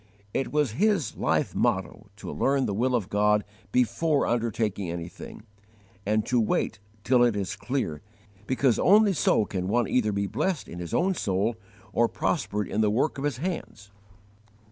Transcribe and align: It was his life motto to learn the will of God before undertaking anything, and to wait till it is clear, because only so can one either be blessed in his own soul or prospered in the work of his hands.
It 0.33 0.51
was 0.51 0.71
his 0.71 1.15
life 1.15 1.53
motto 1.53 2.09
to 2.15 2.31
learn 2.31 2.65
the 2.65 2.73
will 2.73 2.95
of 2.95 3.07
God 3.07 3.43
before 3.71 4.25
undertaking 4.25 4.89
anything, 4.89 5.43
and 6.07 6.25
to 6.25 6.39
wait 6.41 6.79
till 7.03 7.23
it 7.23 7.35
is 7.35 7.55
clear, 7.55 8.01
because 8.47 8.79
only 8.79 9.13
so 9.13 9.45
can 9.45 9.67
one 9.67 9.87
either 9.87 10.11
be 10.11 10.25
blessed 10.25 10.67
in 10.67 10.79
his 10.79 10.95
own 10.95 11.13
soul 11.13 11.55
or 11.93 12.07
prospered 12.07 12.67
in 12.67 12.81
the 12.81 12.89
work 12.89 13.19
of 13.19 13.25
his 13.25 13.37
hands. 13.37 13.91